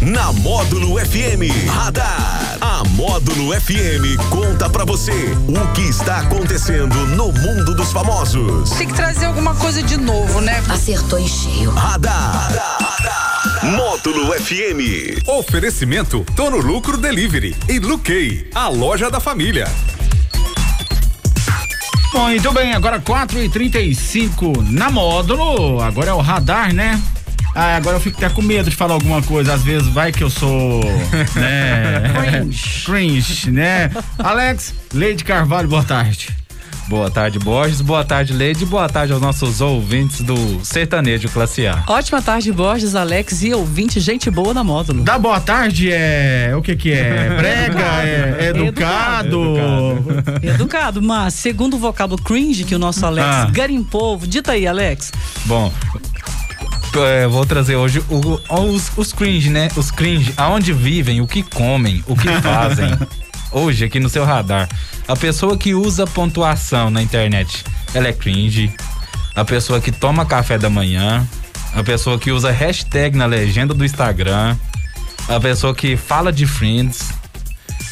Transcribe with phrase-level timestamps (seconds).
[0.00, 2.58] Na Módulo FM Radar.
[2.60, 5.12] A Módulo FM conta pra você
[5.48, 8.70] o que está acontecendo no mundo dos famosos.
[8.70, 10.62] Tem que trazer alguma coisa de novo, né?
[10.68, 11.70] Acertou em cheio.
[11.70, 12.50] Radar.
[13.62, 15.26] Módulo FM.
[15.26, 19.66] Oferecimento Tono Lucro Delivery e Luquei, a loja da família.
[22.12, 25.80] Muito bem, agora 4 e 35 na módulo.
[25.82, 27.02] Agora é o radar, né?
[27.58, 29.54] Ah, agora eu fico até com medo de falar alguma coisa.
[29.54, 30.84] Às vezes vai que eu sou.
[31.34, 32.02] né?
[32.30, 32.82] Cringe.
[32.84, 33.90] Cringe, né?
[34.18, 36.28] Alex, Leide Carvalho, boa tarde.
[36.88, 37.80] Boa tarde, Borges.
[37.80, 38.64] Boa tarde, Leide.
[38.64, 41.82] Boa tarde aos nossos ouvintes do Sertanejo Classe A.
[41.88, 45.02] Ótima tarde, Borges, Alex e ouvinte, gente boa na módulo.
[45.02, 46.52] Da boa tarde é.
[46.56, 47.30] O que que é?
[47.36, 47.80] Brega?
[48.04, 49.42] É, é educado?
[50.42, 53.48] Educado, mas segundo o vocábulo cringe que o nosso Alex Ah.
[53.50, 55.10] garimpou, dita aí, Alex.
[55.46, 55.72] Bom,
[57.04, 59.68] é, vou trazer hoje o- os, os cringe, né?
[59.76, 62.90] Os cringe, aonde vivem, o que comem, o que fazem.
[63.50, 64.68] hoje, aqui no seu radar.
[65.08, 68.72] A pessoa que usa pontuação na internet, ela é cringe.
[69.34, 71.26] A pessoa que toma café da manhã.
[71.74, 74.56] A pessoa que usa hashtag na legenda do Instagram.
[75.28, 77.12] A pessoa que fala de friends.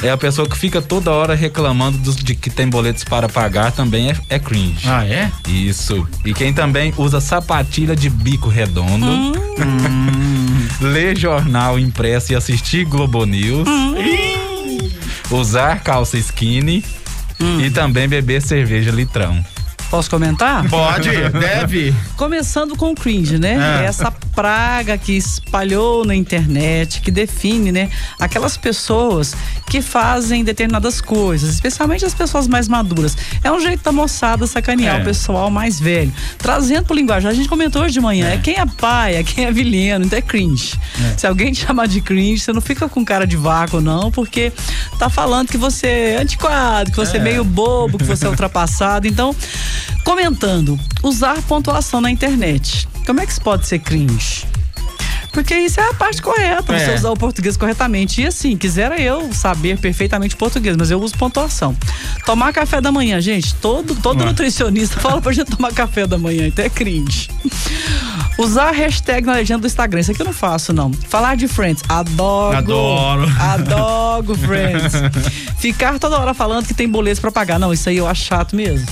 [0.05, 3.72] É a pessoa que fica toda hora reclamando dos- de que tem boletos para pagar
[3.72, 4.86] também é, é cringe.
[4.86, 5.30] Ah, é?
[5.48, 6.06] Isso.
[6.24, 9.06] E quem também usa sapatilha de bico redondo,
[10.80, 13.66] lê jornal impresso e assistir Globo News,
[15.30, 16.84] usar calça skinny
[17.64, 19.44] e também beber cerveja litrão.
[19.95, 20.69] Posso comentar?
[20.69, 21.95] Pode, deve.
[22.17, 23.83] Começando com o cringe, né?
[23.83, 23.87] É.
[23.87, 27.89] Essa praga que espalhou na internet, que define, né?
[28.19, 29.36] Aquelas pessoas
[29.70, 33.17] que fazem determinadas coisas, especialmente as pessoas mais maduras.
[33.45, 35.03] É um jeito da moçada sacanear É.
[35.03, 36.12] o pessoal mais velho.
[36.39, 39.45] Trazendo pro linguajar, a gente comentou hoje de manhã, é, quem é pai, é quem
[39.45, 40.75] é vileno, então é cringe.
[41.17, 44.53] Se alguém te chamar de cringe, você não fica com cara de vácuo, não, porque
[44.98, 49.06] tá falando que você é antiquado, que você é meio bobo, que você é ultrapassado.
[49.06, 49.35] Então,
[50.05, 52.89] comentando, usar pontuação na internet.
[53.06, 54.46] Como é que isso pode ser cringe?
[55.33, 56.95] Porque isso é a parte correta, você É.
[56.95, 58.23] usar o português corretamente.
[58.23, 61.77] E assim, quisera eu saber perfeitamente português, mas eu uso pontuação.
[62.24, 64.27] Tomar café da manhã, gente, todo, todo Ah.
[64.27, 67.28] nutricionista fala pra gente tomar café da manhã, então é cringe.
[68.39, 70.92] Usar hashtag na legenda do Instagram, isso aqui eu não faço, não.
[70.92, 72.56] Falar de Friends, adoro.
[72.56, 73.28] Adoro.
[73.40, 74.92] Adoro Friends.
[75.58, 77.58] Ficar toda hora falando que tem boletos pra pagar.
[77.58, 78.86] Não, isso aí eu acho chato mesmo.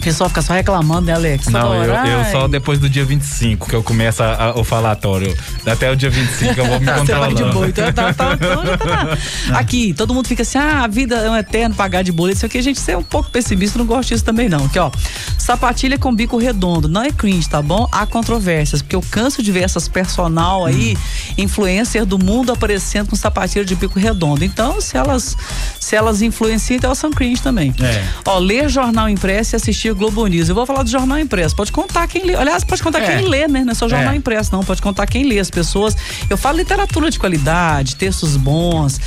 [0.00, 1.44] O pessoal fica só reclamando, né, Alex?
[1.44, 4.64] Toda Não, eu, eu só depois do dia 25 que eu começo a- a- o
[4.64, 5.36] falatório.
[5.66, 7.52] Até o dia 25 eu vou me Você vai de controlando.
[7.52, 9.18] boa, então, tá, tá, então já tá na-
[9.60, 12.38] Aqui, todo mundo fica assim, ah, a vida é um eterno pagar de boleto.
[12.38, 14.64] Isso aqui, a gente, você é um pouco pessimista, não gosto disso também não.
[14.64, 14.90] Aqui, ó,
[15.38, 17.86] sapatilha com bico redondo, não é cringe, tá bom?
[17.92, 20.96] Há controvérsias, porque eu canso de ver essas personal aí,
[21.36, 24.44] influencer do mundo aparecendo com sapatilha de bico redondo.
[24.44, 25.36] Então, se elas,
[25.78, 27.74] se elas influenciam, então elas são cringe também.
[27.80, 28.04] É.
[28.24, 30.48] Ó, ler jornal impresso e assistir Globo News.
[30.48, 31.54] Eu vou falar do jornal impresso.
[31.56, 32.34] Pode contar quem lê.
[32.34, 33.16] Aliás, pode contar É.
[33.16, 33.64] quem lê, né?
[33.64, 34.16] Não é só jornal É.
[34.16, 34.60] impresso, não.
[34.62, 35.38] Pode contar quem lê.
[35.38, 35.96] As pessoas.
[36.28, 39.00] Eu falo literatura de qualidade, textos bons.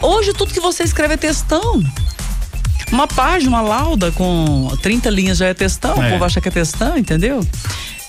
[0.00, 1.82] Hoje, tudo que você escreve é textão.
[2.92, 6.02] Uma página, uma lauda com 30 linhas já é textão.
[6.02, 6.08] É.
[6.08, 7.46] O povo acha que é textão, entendeu?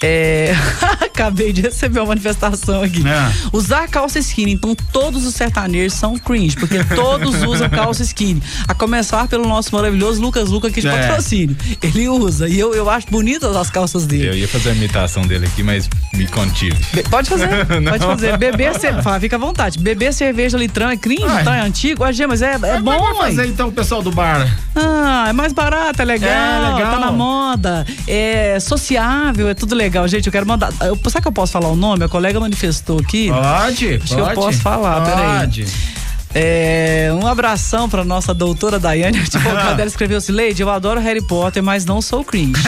[0.04, 0.54] É...
[1.06, 3.04] Acabei de receber uma manifestação aqui.
[3.08, 3.32] É.
[3.54, 4.54] Usar calça skinny.
[4.54, 8.42] Então, todos os sertanejos são cringe, porque todos usam calça skinny.
[8.68, 10.92] A começar pelo nosso maravilhoso Lucas Luca aqui de É.
[11.08, 11.56] patrocínio.
[11.82, 12.48] Ele usa.
[12.50, 14.30] E eu, eu acho bonitas as calças dele.
[14.30, 16.76] Eu ia fazer a imitação dele aqui, mas me contive.
[16.94, 18.38] Be- Pode fazer, pode fazer.
[18.38, 19.78] Beber, ce- fala, fica à vontade.
[19.78, 21.42] Beber cerveja litrão é cringe, Ai.
[21.42, 22.04] então é antigo.
[22.04, 24.48] Ah, mas é, é Mas bom, vai fazer então o pessoal do bar.
[24.76, 26.92] Ah, é mais barato, é legal, É, legal.
[26.94, 29.91] tá na moda, é sociável, é tudo legal.
[30.08, 30.72] Gente, eu quero mandar.
[30.82, 32.04] Eu, será que eu posso falar o nome?
[32.06, 33.30] A colega manifestou aqui.
[33.30, 35.40] Pode, Acho que eu posso falar, peraí.
[35.40, 35.66] Pode.
[36.34, 39.22] É, um abração pra nossa doutora Daiane.
[39.24, 42.62] Tipo, a dela escreveu assim: Leide, eu adoro Harry Potter, mas não sou cringe.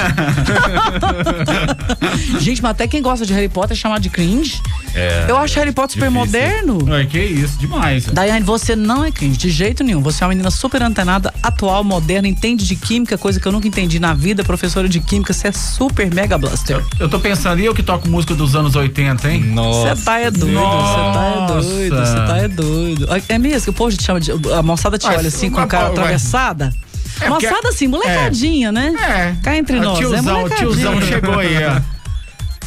[2.39, 4.61] Gente, mas até quem gosta de Harry Potter é chamado de cringe.
[4.95, 6.77] É, eu acho Harry Potter super moderno.
[6.93, 8.05] Ai, que isso, demais.
[8.05, 10.01] Daiane, você não é cringe, de jeito nenhum.
[10.01, 13.67] Você é uma menina super antenada, atual, moderna, entende de química, coisa que eu nunca
[13.67, 14.43] entendi na vida.
[14.43, 16.83] Professora de química, você é super mega blaster.
[16.99, 19.41] Eu tô pensando, e eu que toco música dos anos 80, hein?
[19.43, 19.95] Nossa.
[19.95, 23.07] Você tá é doido, você tá é doido, você tá é doido.
[23.29, 24.31] É mesmo que o povo te chama de.
[24.53, 25.91] A moçada te Ué, olha assim com mas, a cara ué.
[25.91, 26.73] atravessada?
[27.21, 28.93] É moçada assim, molecadinha, né?
[28.99, 29.35] É.
[29.43, 30.57] Cá entre O nós, é tiozão, o molecadinha.
[30.71, 31.92] tiozão chegou aí, ó.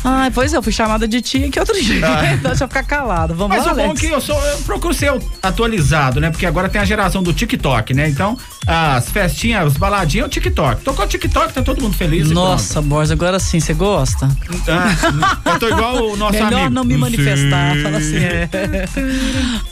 [0.04, 1.98] Ah, pois é, eu fui chamada de tia que outro dia.
[2.34, 3.34] Então deixa eu ficar calado.
[3.34, 4.00] Vamos Mas lá, o bom é Alex.
[4.00, 5.12] que eu sou, eu procuro ser
[5.42, 6.30] atualizado, né?
[6.30, 8.08] Porque agora tem a geração do TikTok, né?
[8.08, 10.82] Então, as festinhas, as baladinhas é o TikTok.
[10.82, 12.30] Tocou o TikTok, tá todo mundo feliz.
[12.30, 14.28] Nossa, Borges, agora sim, você gosta?
[14.68, 16.70] Ah, eu tô igual o nosso Melhor amigo.
[16.70, 17.72] não me manifestar.
[17.74, 17.82] sei.
[17.82, 18.48] Fala assim, é.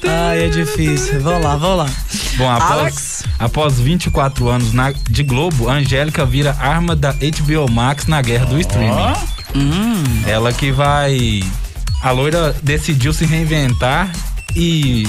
[0.30, 1.20] Ai, é difícil.
[1.20, 1.86] Vamos lá, vamos lá.
[2.36, 3.24] Bom, após, Alex?
[3.38, 8.46] após 24 anos na- de Globo, a Angélica vira arma da HBO Max na guerra
[8.46, 9.14] do streaming.
[9.54, 11.42] Ó, Ela que vai.
[12.02, 14.12] A loira decidiu se reinventar
[14.54, 15.06] e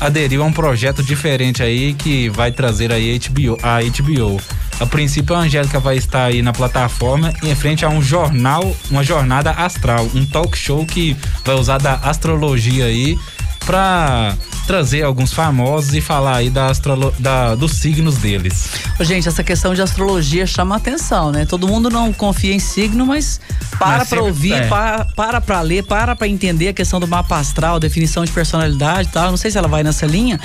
[0.00, 4.40] aderiu a um projeto diferente aí que vai trazer aí HBO, a HBO.
[4.78, 9.02] A princípio a Angélica vai estar aí na plataforma em frente a um jornal, uma
[9.02, 13.16] jornada astral, um talk show que vai usar da astrologia aí
[13.64, 14.34] pra
[14.66, 16.72] trazer alguns famosos e falar aí da
[17.18, 18.68] da, dos signos deles.
[19.00, 21.46] Gente, essa questão de astrologia chama atenção, né?
[21.46, 23.40] Todo mundo não confia em signo, mas
[23.78, 24.66] para sempre- ouvir, é.
[24.66, 29.08] para, para pra ler, para pra entender a questão do mapa astral, definição de personalidade
[29.08, 29.30] e tal.
[29.30, 30.40] Não sei se ela vai nessa linha,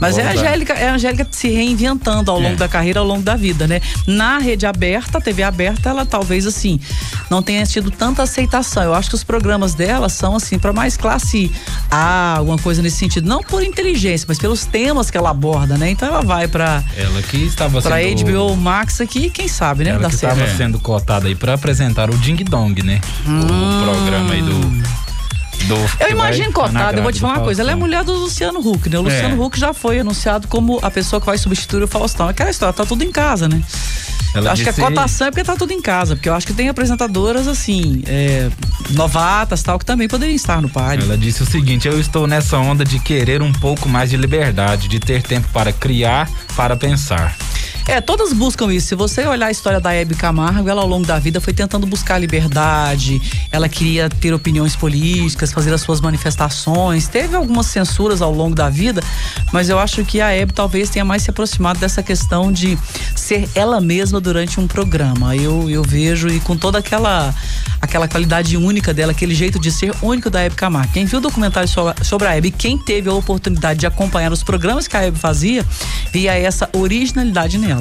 [0.00, 0.30] mas é a lá.
[0.32, 2.56] Angélica, é a Angélica se reinventando ao longo É.
[2.56, 3.80] da carreira, ao longo da vida, né?
[4.06, 6.78] Na rede aberta, TV aberta, ela talvez assim
[7.30, 8.82] não tenha tido tanta aceitação.
[8.82, 11.50] Eu acho que os programas dela são assim para mais classe
[11.90, 15.90] A, alguma coisa nesse sentido, não por inteligência, mas pelos temas que ela aborda, né?
[15.90, 19.90] Então ela vai pra Ela que estava Pra sendo HBO Max aqui, quem sabe, né?
[19.90, 23.00] Ela Dá que estava sendo cotada aí pra apresentar o Ding Dong, né?
[23.26, 25.01] O programa aí do.
[25.64, 25.76] Do.
[26.00, 27.62] Eu imagino cotada, eu vou te falar uma coisa.
[27.62, 28.98] Ela é mulher do Luciano Huck, né?
[28.98, 29.46] O Luciano É.
[29.46, 32.28] Huck já foi anunciado como a pessoa que vai substituir o Faustão.
[32.28, 33.62] Aquela história, tá tudo em casa, né?
[34.34, 36.46] Ela acho disse- que a cotação é porque tá tudo em casa, porque eu acho
[36.46, 38.48] que tem apresentadoras assim, é,
[38.90, 41.04] novatas tal, que também poderiam estar no páreo.
[41.04, 44.88] Ela disse o seguinte: Eu estou nessa onda de querer um pouco mais de liberdade,
[44.88, 47.36] de ter tempo para criar, para pensar.
[47.86, 48.88] É, todas buscam isso.
[48.88, 51.86] Se você olhar a história da Hebe Camargo, ela ao longo da vida foi tentando
[51.86, 53.20] buscar liberdade,
[53.50, 57.08] ela queria ter opiniões políticas, fazer as suas manifestações.
[57.08, 59.02] Teve algumas censuras ao longo da vida,
[59.52, 62.78] mas eu acho que a Hebe talvez tenha mais se aproximado dessa questão de
[63.16, 65.34] ser ela mesma durante um programa.
[65.36, 67.34] Eu, eu vejo e com toda aquela
[67.80, 70.92] aquela qualidade única dela, aquele jeito de ser único da Hebe Camargo.
[70.92, 74.44] Quem viu o documentário so- sobre a Hebe, quem teve a oportunidade de acompanhar os
[74.44, 75.66] programas que a Hebe fazia,
[76.12, 77.71] via essa originalidade nela.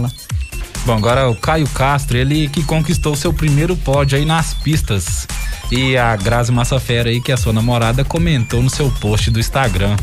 [0.86, 5.28] Bom, agora o Caio Castro, ele que conquistou seu primeiro pódio aí nas pistas.
[5.72, 9.40] E a Grazi Massafera aí, que é a sua namorada, comentou no seu post do
[9.40, 9.96] Instagram.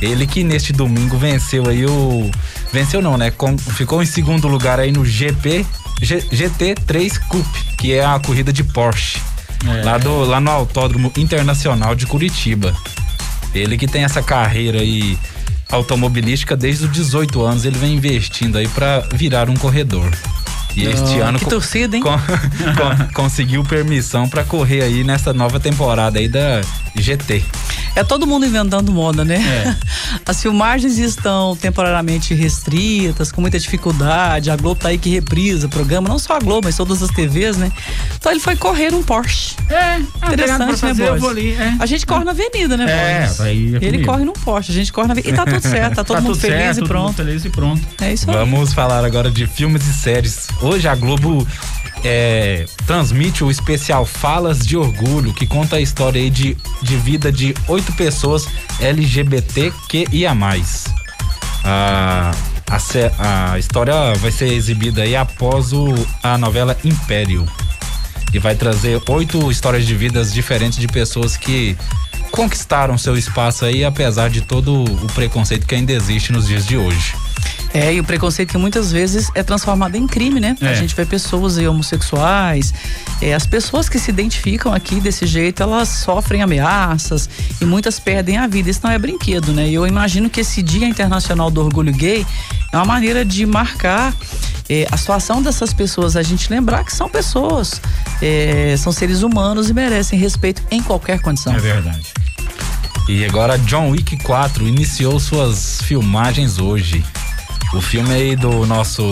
[0.00, 2.30] Ele que neste domingo venceu aí o.
[2.72, 3.30] Venceu não, né?
[3.30, 5.64] Com- ficou em segundo lugar aí no GP
[6.00, 9.20] G- GT3 Coupe, que é a corrida de Porsche.
[9.64, 9.84] É.
[9.84, 12.74] Lá, do, lá no Autódromo Internacional de Curitiba.
[13.54, 15.16] Ele que tem essa carreira aí
[15.72, 20.10] automobilística desde os 18 anos, ele vem investindo aí pra virar um corredor.
[20.74, 22.02] E este Oh, ano que torcida, hein?
[22.02, 26.62] con- con- conseguiu permissão pra correr aí nessa nova temporada aí da
[26.96, 27.44] GT.
[27.94, 29.76] É todo mundo inventando moda, né?
[30.24, 34.50] As filmagens estão temporariamente restritas, com muita dificuldade.
[34.50, 37.10] A Globo tá aí que reprisa o programa, não só a Globo, mas todas as
[37.10, 37.70] TVs, né?
[38.16, 39.56] Então ele foi correr um Porsche.
[39.68, 41.28] É, ah, Interessante, né, fazer, eu Borges?
[41.28, 41.52] ali.
[41.52, 41.74] É.
[41.78, 43.40] A gente corre na avenida, né, É, Borges?
[43.42, 45.30] aí é Ele corre num Porsche, a gente corre na avenida.
[45.34, 47.04] E tá tudo certo, tá todo Tá mundo feliz certo, e todo pronto.
[47.08, 47.82] mundo feliz e pronto.
[48.00, 48.36] É isso aí.
[48.36, 50.48] Vamos falar agora de filmes e séries.
[50.62, 51.46] Hoje a Globo
[52.04, 57.54] é, transmite o especial Falas de Orgulho, que conta a história de, de vida de
[57.68, 58.46] oito pessoas
[58.80, 60.34] LGBTQIA+.
[61.64, 62.32] A,
[62.68, 67.46] a, a história vai ser exibida aí após o, a novela Império.
[68.32, 71.76] E vai trazer oito histórias de vidas diferentes de pessoas que
[72.30, 76.78] conquistaram seu espaço aí, apesar de todo o preconceito que ainda existe nos dias de
[76.78, 77.14] hoje.
[77.74, 80.54] É, e o preconceito que muitas vezes é transformado em crime, né?
[80.60, 80.74] A É.
[80.74, 82.72] gente vê pessoas homossexuais,
[83.20, 88.36] é, as pessoas que se identificam aqui desse jeito, elas sofrem ameaças e muitas perdem
[88.36, 88.68] a vida.
[88.68, 89.68] Isso não é brinquedo, né?
[89.68, 92.26] E eu imagino que esse Dia Internacional do Orgulho Gay
[92.72, 94.14] é uma maneira de marcar
[94.68, 97.80] é, a situação dessas pessoas, a gente lembrar que são pessoas,
[98.20, 101.54] é, são seres humanos e merecem respeito em qualquer condição.
[101.54, 102.06] É verdade.
[103.08, 107.04] E agora John Wick 4 iniciou suas filmagens hoje.
[107.72, 109.02] O filme aí do nosso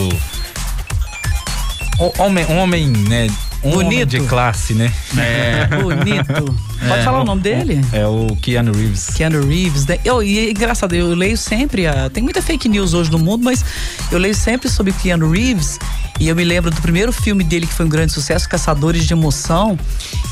[1.99, 3.27] o- homem, homem, né?
[3.63, 4.09] Um homem Bonito.
[4.09, 4.91] de classe, né?
[5.19, 5.67] É.
[5.83, 6.57] Bonito.
[6.89, 7.05] Pode É.
[7.05, 7.85] falar o nome dele?
[7.93, 9.09] É o Keanu Reeves.
[9.15, 9.99] Keanu Reeves, né?
[10.03, 13.45] Eu, e é engraçado, eu leio sempre, a, tem muita fake news hoje no mundo,
[13.45, 13.63] mas
[14.11, 15.79] eu leio sempre sobre Keanu Reeves
[16.19, 19.13] e eu me lembro do primeiro filme dele que foi um grande sucesso, Caçadores de
[19.13, 19.79] Emoção.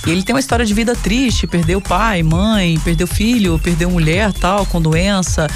[0.07, 4.33] E ele tem uma história de vida triste, perdeu pai, mãe, perdeu filho, perdeu mulher,
[4.33, 5.47] tal, com doença.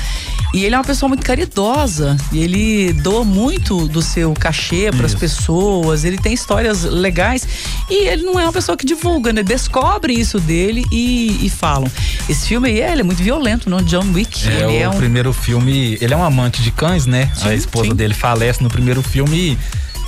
[0.52, 2.16] E ele é uma pessoa muito caridosa.
[2.30, 6.04] E ele doa muito do seu cachê para as pessoas.
[6.04, 7.46] Ele tem histórias legais.
[7.88, 9.42] E ele não é uma pessoa que divulga, né?
[9.42, 11.90] Descobre isso dele e, e falam.
[12.28, 13.78] Esse filme aí, ele é muito violento, não?
[13.82, 14.48] John Wick.
[14.48, 15.96] É, ele o é um primeiro filme.
[16.00, 17.30] Ele é um amante de cães, né?
[17.32, 17.94] a Sim, esposa sim.
[17.94, 19.58] dele falece no primeiro filme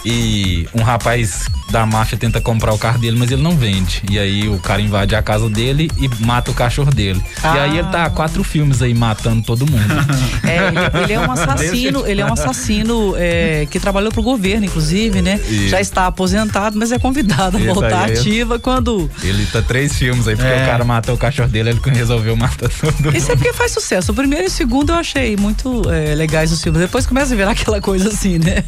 [0.04, 4.02] e, e um rapaz da máfia tenta comprar o carro dele, mas ele não vende.
[4.10, 7.20] E aí o cara invade a casa dele e mata o cachorro dele.
[7.42, 9.84] E aí ele tá há quatro filmes aí matando todo mundo.
[10.44, 15.22] É, ele, é um assassino, ele é um assassino é, que trabalhou pro governo, inclusive,
[15.22, 15.40] né?
[15.48, 15.68] Isso.
[15.68, 19.10] Já está aposentado, mas é convidado a Isso voltar aí é- ativa quando.
[19.22, 20.62] ele tá três filmes aí, porque É.
[20.62, 23.16] o cara matou o cachorro dele, ele resolveu matar todo mundo.
[23.16, 24.12] Isso é porque faz sucesso.
[24.12, 26.80] O primeiro e o segundo eu achei muito é, legais os filmes.
[26.80, 28.62] Depois começa a virar aquela coisa assim, né?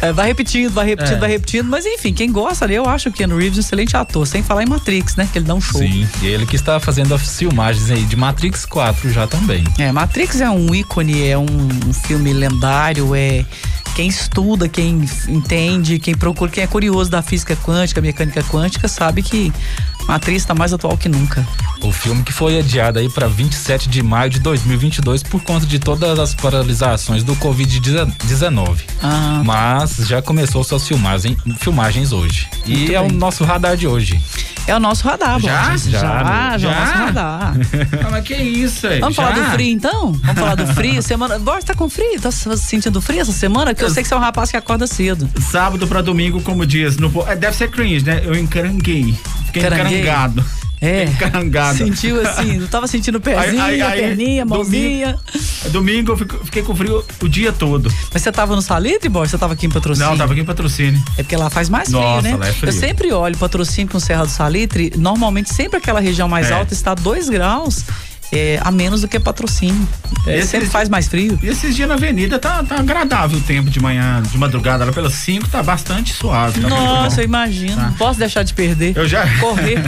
[0.00, 1.20] É, vai repetindo, vai repetindo, É.
[1.20, 1.68] vai repetindo.
[1.68, 4.26] Mas enfim, quem gosta ali, eu acho o Keanu Reeves um excelente ator.
[4.26, 5.28] Sem falar em Matrix, né?
[5.30, 5.80] Que ele dá um show.
[5.80, 9.64] Sim, e ele que está fazendo as filmagens aí de Matrix 4 já também.
[9.78, 13.44] É, Matrix é um ícone, é um, um filme lendário, é
[13.94, 19.22] quem estuda, quem entende, quem procura, quem é curioso da física quântica, mecânica quântica, sabe
[19.22, 19.52] que
[20.10, 21.46] Matrix está mais atual que nunca.
[21.80, 25.78] O filme que foi adiado aí para 27 de maio de 2022 por conta de
[25.78, 28.80] todas as paralisações do Covid-19.
[29.00, 29.40] Ah.
[29.44, 32.48] Mas já começou suas filmagens, filmagens hoje.
[32.66, 33.16] E Muito é o bem.
[33.16, 34.20] nosso radar de hoje.
[34.66, 35.76] É o nosso radar, Já?
[35.76, 37.54] Já, já, já, é o nosso radar.
[38.04, 38.98] Ah, mas que isso aí?
[39.00, 39.22] Vamos Já?
[39.22, 40.12] falar do frio então?
[40.12, 41.02] Vamos falar do frio?
[41.02, 41.38] Semana.
[41.38, 42.20] Borges tá com frio?
[42.20, 43.74] Tá se sentindo frio essa semana?
[43.74, 45.28] Que eu sei que você é um rapaz que acorda cedo.
[45.40, 46.96] Sábado pra domingo, como diz.
[46.96, 48.20] No, é, deve ser cringe, né?
[48.24, 49.16] Eu encaranguei.
[49.52, 50.00] Fiquei Caranguei?
[50.02, 50.44] encarangado.
[50.82, 51.06] É.
[51.06, 51.76] Fiquei encarangado.
[51.76, 55.18] Sentiu assim, não tava sentindo o pezinho, Aí- aí- perninha, mãozinha.
[55.70, 57.92] Domingo eu fico- fiquei com frio o dia todo.
[58.12, 59.32] Mas você tava no Salitre, Borges?
[59.32, 60.08] Você tava aqui em patrocínio?
[60.10, 61.02] Não, tava aqui em patrocínio.
[61.18, 62.34] É porque lá faz mais frio, Nossa, né?
[62.36, 62.68] lá é frio.
[62.70, 66.54] Eu sempre olho patrocínio com Serra do Salitre, normalmente sempre aquela região mais É.
[66.54, 67.84] alta está 2 graus
[68.32, 69.88] é, a menos do que patrocínio.
[70.26, 71.38] É, sempre faz mais frio.
[71.42, 74.92] E esses dias na avenida tá, tá agradável o tempo de manhã, de madrugada, lá
[74.92, 76.60] pelas 5 tá bastante suave.
[76.60, 77.76] Tá Nossa, eu imagino.
[77.76, 77.86] Tá.
[77.86, 78.96] Não posso deixar de perder.
[78.96, 79.78] Eu já, Correr.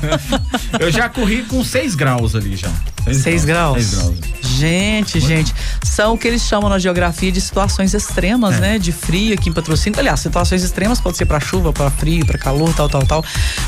[0.78, 2.70] eu já corri com 6 graus ali já.
[3.12, 3.84] 6 graus.
[3.84, 4.39] 6 graus.
[4.60, 8.60] Gente, gente, são o que eles chamam na geografia de situações extremas, É.
[8.60, 8.78] né?
[8.78, 9.98] De frio aqui em patrocínio.
[9.98, 13.24] Aliás, situações extremas pode ser pra chuva, pra frio, pra calor, tal, tal, tal.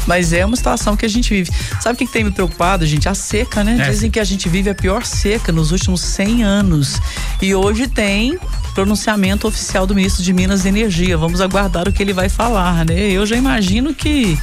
[0.06, 1.50] Mas é uma situação que a gente vive.
[1.80, 3.08] Sabe o que, que tem me preocupado, gente?
[3.08, 3.78] A seca, né?
[3.80, 3.90] É.
[3.90, 7.00] Dizem que a gente vive a pior seca nos últimos 100 anos.
[7.40, 8.38] E hoje tem
[8.74, 11.16] pronunciamento oficial do ministro de Minas e Energia.
[11.16, 12.98] Vamos aguardar o que ele vai falar, né?
[13.10, 14.38] Eu já imagino que.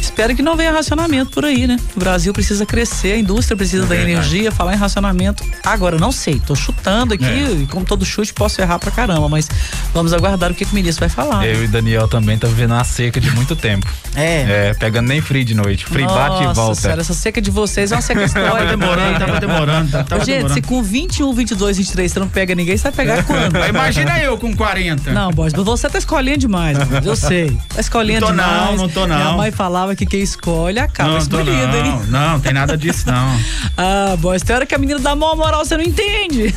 [0.00, 1.76] Espero que não venha racionamento por aí, né?
[1.94, 5.44] O Brasil precisa crescer, a indústria precisa É da energia, falar em racionamento.
[5.64, 7.62] Agora, não sei, tô chutando aqui, É.
[7.62, 9.48] e como todo chute, posso errar pra caramba, mas
[9.92, 11.46] vamos aguardar o que, que o ministro vai falar.
[11.46, 13.86] Eu e Daniel também tá vivendo uma seca de muito tempo.
[14.18, 14.70] É.
[14.70, 15.84] É, pegando nem frio de noite.
[15.84, 16.80] Frio bate e volta.
[16.80, 18.50] senhora, essa seca de vocês é uma seca histórica.
[18.56, 19.90] Tava demorando, tava demorando.
[19.92, 20.68] Tava, tava Gente, se demorando.
[20.68, 23.54] com 21, 22, 23 você não pega ninguém, você vai pegar quando?
[23.68, 25.12] Imagina eu com 40.
[25.12, 27.58] Não, Boris, você tá escolhendo demais, eu sei.
[27.74, 29.16] Tá escolhendo Não tô não, não tô não.
[29.16, 32.02] Minha mãe falava que quem escolhe acaba não, tô escolhendo, não, hein?
[32.08, 33.36] não, tem nada disso não.
[33.78, 36.54] Ah, Boris, tem hora que a menina dá mó moral, você não entende.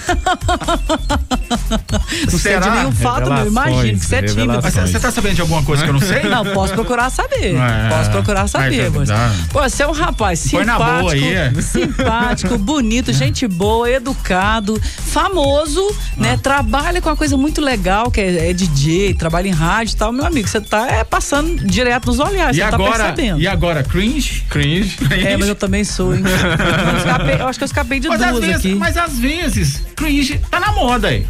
[2.32, 3.48] Não sei de nenhum fato, meu.
[3.48, 4.60] Imagino que você é tímido.
[4.62, 6.24] Mas você tá sabendo de alguma coisa que eu não sei?
[6.24, 7.56] Não, posso procurar saber.
[7.56, 7.90] É.
[7.90, 9.10] Posso procurar saber, Ai, mas.
[9.52, 11.54] Pô, você é um rapaz simpático, boa aí, é.
[11.62, 16.38] simpático, bonito, gente boa, educado, famoso, né?
[16.38, 20.12] Trabalha com uma coisa muito legal, que é, é DJ, trabalha em rádio e tal.
[20.12, 22.78] Meu amigo, você tá é, passando direto nos olhares, E você não tá
[23.20, 23.42] percebendo.
[23.42, 24.44] e agora, cringe?
[24.50, 24.98] Cringe.
[25.26, 26.22] É, mas eu também sou, hein?
[26.92, 28.76] Eu escapei- eu acho que eu escapei de Mas duas vezes, aqui.
[28.76, 31.26] mas às vezes, cringe tá na moda aí.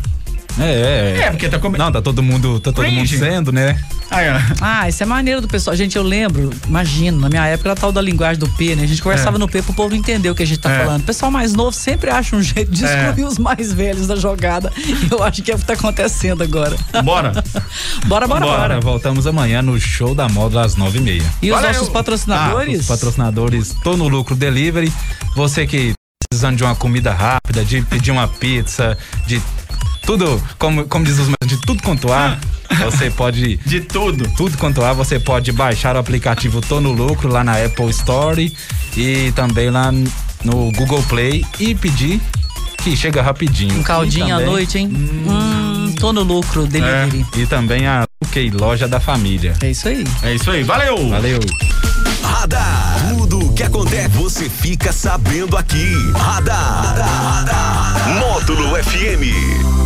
[0.59, 1.21] É, é.
[1.23, 1.83] É, porque tá comendo.
[1.83, 3.17] Não, tá todo mundo, tá todo mundo Cringe.
[3.17, 3.79] sendo, né?
[4.11, 4.35] Aí, ó.
[4.59, 5.75] Ah, isso é maneiro do pessoal.
[5.75, 8.83] Gente, eu lembro, imagino, na minha época era tal da linguagem do P, né?
[8.83, 9.39] A gente conversava É.
[9.39, 10.79] no P pro povo entender o que a gente tá É.
[10.83, 11.01] falando.
[11.01, 13.07] O pessoal mais novo sempre acha um jeito de É.
[13.07, 14.71] excluir os mais velhos da jogada.
[14.77, 16.75] E eu acho que é o que tá acontecendo agora.
[17.03, 17.31] Bora.
[18.07, 18.57] Bora, bora, bora.
[18.57, 21.23] Bora, voltamos amanhã no show da moda às nove e meia.
[21.41, 21.73] E os Valeu.
[21.73, 22.81] nossos patrocinadores?
[22.81, 24.91] Os patrocinadores Tô no Lucro Delivery.
[25.35, 25.93] Você que
[26.29, 28.97] precisando de uma comida rápida, de pedir uma pizza,
[29.27, 29.41] de
[30.09, 32.35] tudo, como, como diz os meus, de tudo quanto há,
[32.83, 34.27] você pode De tudo.
[34.35, 38.51] tudo quanto há, você pode baixar o aplicativo Tô no Lucro lá na Apple Store
[38.97, 39.91] e também lá
[40.43, 42.19] no Google Play e pedir
[42.77, 43.77] que chega rapidinho.
[43.77, 44.87] Um caldinho E à também- noite, hein?
[44.91, 47.23] Hum, tô no lucro, delivery.
[47.37, 49.53] E também a UK Loja da Família.
[49.61, 50.03] É, isso aí.
[50.23, 50.63] É isso aí.
[50.63, 51.07] Valeu.
[51.09, 51.39] Valeu!
[52.23, 53.13] Radar.
[53.15, 55.93] Tudo o que acontece, você fica sabendo aqui.
[56.15, 56.95] Radar.
[58.19, 59.78] Módulo FM.